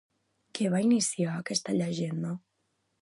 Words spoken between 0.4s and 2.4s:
Què va iniciar aquesta llegenda?